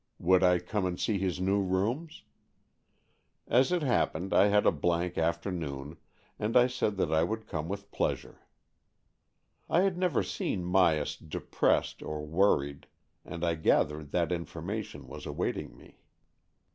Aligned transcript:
Would 0.17 0.41
I 0.41 0.57
come 0.57 0.87
and 0.87 0.99
see 0.99 1.19
his 1.19 1.39
new 1.39 1.61
rooms? 1.61 2.23
As 3.47 3.71
it 3.71 3.83
happened, 3.83 4.33
I 4.33 4.47
had 4.47 4.65
a 4.65 4.71
blank 4.71 5.15
afternoon, 5.15 5.97
and 6.39 6.57
I 6.57 6.65
said 6.65 6.97
that 6.97 7.13
I 7.13 7.21
would 7.21 7.45
come 7.45 7.69
with 7.69 7.91
pleasure. 7.91 8.39
AN 9.69 9.75
EXCHANGE 9.75 9.75
OF 9.75 9.75
SOULS 9.75 9.75
43 9.75 9.77
I 9.77 9.81
had 9.83 9.97
never 9.99 10.23
seen 10.23 10.63
Myas 10.63 11.15
depressed 11.29 12.01
or 12.01 12.25
worried, 12.25 12.87
and 13.23 13.45
I 13.45 13.53
gathered 13.53 14.09
that 14.09 14.31
information 14.31 15.07
was 15.07 15.27
awaiting 15.27 15.77
me. 15.77 15.99